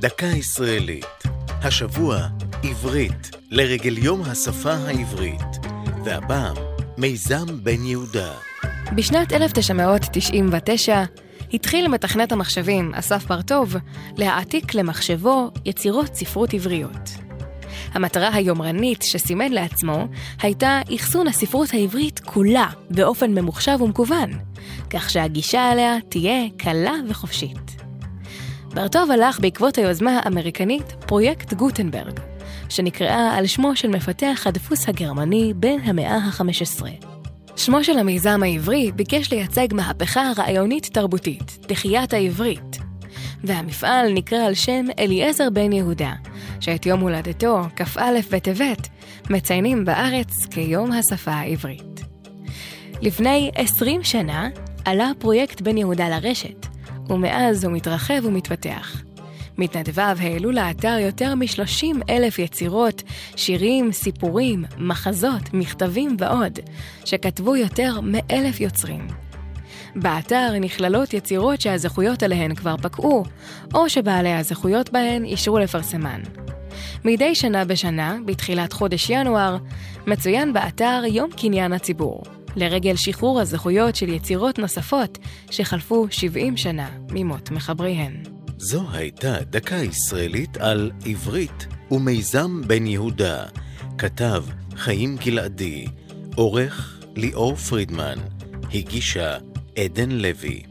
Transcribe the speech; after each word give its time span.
דקה 0.00 0.26
ישראלית. 0.26 1.22
השבוע, 1.48 2.26
עברית, 2.62 3.30
לרגל 3.50 3.98
יום 3.98 4.22
השפה 4.22 4.72
העברית. 4.72 5.66
והפעם, 6.04 6.56
מיזם 6.98 7.46
בן 7.62 7.84
יהודה. 7.84 8.32
בשנת 8.94 9.32
1999 9.32 11.04
התחיל 11.52 11.88
מתכנת 11.88 12.32
המחשבים, 12.32 12.94
אסף 12.94 13.26
בר-טוב, 13.26 13.76
להעתיק 14.16 14.74
למחשבו 14.74 15.50
יצירות 15.64 16.14
ספרות 16.14 16.54
עבריות. 16.54 17.10
המטרה 17.92 18.34
היומרנית 18.34 19.02
שסימן 19.02 19.52
לעצמו 19.52 20.06
הייתה 20.42 20.80
אחסון 20.94 21.26
הספרות 21.26 21.74
העברית 21.74 22.20
כולה 22.20 22.66
באופן 22.90 23.30
ממוחשב 23.30 23.78
ומקוון, 23.80 24.30
כך 24.90 25.10
שהגישה 25.10 25.72
אליה 25.72 25.96
תהיה 26.08 26.48
קלה 26.56 26.94
וחופשית. 27.08 27.79
בר-טוב 28.74 29.10
הלך 29.10 29.40
בעקבות 29.40 29.78
היוזמה 29.78 30.20
האמריקנית 30.22 30.92
פרויקט 31.06 31.54
גוטנברג, 31.54 32.20
שנקראה 32.68 33.36
על 33.36 33.46
שמו 33.46 33.76
של 33.76 33.88
מפתח 33.88 34.42
הדפוס 34.46 34.88
הגרמני 34.88 35.52
בן 35.56 35.76
המאה 35.84 36.16
ה-15. 36.16 36.84
שמו 37.56 37.84
של 37.84 37.98
המיזם 37.98 38.42
העברי 38.42 38.92
ביקש 38.92 39.32
לייצג 39.32 39.68
מהפכה 39.72 40.32
רעיונית-תרבותית, 40.36 41.58
תחיית 41.66 42.14
העברית. 42.14 42.78
והמפעל 43.44 44.12
נקרא 44.12 44.38
על 44.38 44.54
שם 44.54 44.86
אליעזר 44.98 45.50
בן 45.50 45.72
יהודה, 45.72 46.12
שאת 46.60 46.86
יום 46.86 47.00
הולדתו, 47.00 47.60
כ"א 47.76 48.20
בטבת, 48.30 48.88
מציינים 49.30 49.84
בארץ 49.84 50.46
כיום 50.50 50.92
השפה 50.92 51.32
העברית. 51.32 52.00
לפני 53.02 53.50
20 53.54 54.04
שנה 54.04 54.48
עלה 54.84 55.10
פרויקט 55.18 55.60
בן 55.60 55.76
יהודה 55.76 56.08
לרשת, 56.08 56.69
ומאז 57.10 57.64
הוא 57.64 57.72
מתרחב 57.72 58.24
ומתפתח. 58.24 59.02
מתנדביו 59.58 60.16
העלו 60.20 60.50
לאתר 60.50 60.96
יותר 61.00 61.34
מ-30 61.34 62.02
אלף 62.10 62.38
יצירות, 62.38 63.02
שירים, 63.36 63.92
סיפורים, 63.92 64.64
מחזות, 64.78 65.54
מכתבים 65.54 66.16
ועוד, 66.18 66.58
שכתבו 67.04 67.56
יותר 67.56 68.00
מאלף 68.02 68.60
יוצרים. 68.60 69.06
באתר 69.96 70.52
נכללות 70.60 71.14
יצירות 71.14 71.60
שהזכויות 71.60 72.22
עליהן 72.22 72.54
כבר 72.54 72.76
פקעו, 72.76 73.24
או 73.74 73.88
שבעלי 73.88 74.32
הזכויות 74.32 74.90
בהן 74.90 75.24
אישרו 75.24 75.58
לפרסמן. 75.58 76.20
מדי 77.04 77.34
שנה 77.34 77.64
בשנה, 77.64 78.16
בתחילת 78.24 78.72
חודש 78.72 79.10
ינואר, 79.10 79.56
מצוין 80.06 80.52
באתר 80.52 81.02
יום 81.06 81.30
קניין 81.36 81.72
הציבור, 81.72 82.22
לרגל 82.56 82.96
שחרור 82.96 83.40
הזכויות 83.40 83.96
של 83.96 84.08
יצירות 84.08 84.58
נוספות 84.58 85.18
שחלפו 85.50 86.06
70 86.10 86.56
שנה 86.56 86.90
ממות 87.10 87.50
מחבריהן. 87.50 88.22
זו 88.58 88.84
הייתה 88.92 89.36
דקה 89.50 89.76
ישראלית 89.76 90.56
על 90.56 90.90
עברית 91.06 91.66
ומיזם 91.90 92.60
בן 92.66 92.86
יהודה. 92.86 93.44
כתב 93.98 94.44
חיים 94.76 95.16
גלעדי, 95.16 95.86
עורך 96.34 97.00
ליאור 97.16 97.56
פרידמן, 97.56 98.18
הגישה 98.74 99.36
עדן 99.78 100.10
לוי. 100.10 100.62